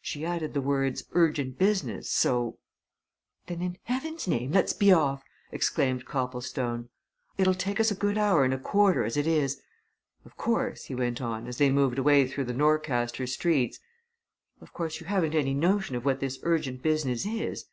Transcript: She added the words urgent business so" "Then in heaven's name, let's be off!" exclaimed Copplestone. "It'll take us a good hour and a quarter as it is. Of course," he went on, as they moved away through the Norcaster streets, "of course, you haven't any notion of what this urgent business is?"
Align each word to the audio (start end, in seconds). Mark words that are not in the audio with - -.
She 0.00 0.24
added 0.26 0.54
the 0.54 0.60
words 0.60 1.04
urgent 1.12 1.56
business 1.56 2.10
so" 2.10 2.58
"Then 3.46 3.62
in 3.62 3.78
heaven's 3.84 4.26
name, 4.26 4.50
let's 4.50 4.72
be 4.72 4.92
off!" 4.92 5.22
exclaimed 5.52 6.04
Copplestone. 6.04 6.88
"It'll 7.36 7.54
take 7.54 7.78
us 7.78 7.92
a 7.92 7.94
good 7.94 8.18
hour 8.18 8.44
and 8.44 8.52
a 8.52 8.58
quarter 8.58 9.04
as 9.04 9.16
it 9.16 9.24
is. 9.28 9.62
Of 10.24 10.36
course," 10.36 10.86
he 10.86 10.96
went 10.96 11.20
on, 11.20 11.46
as 11.46 11.58
they 11.58 11.70
moved 11.70 11.96
away 12.00 12.26
through 12.26 12.46
the 12.46 12.54
Norcaster 12.54 13.28
streets, 13.28 13.78
"of 14.60 14.72
course, 14.72 14.98
you 15.00 15.06
haven't 15.06 15.36
any 15.36 15.54
notion 15.54 15.94
of 15.94 16.04
what 16.04 16.18
this 16.18 16.40
urgent 16.42 16.82
business 16.82 17.24
is?" 17.24 17.66